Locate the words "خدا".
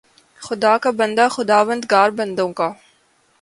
0.41-0.77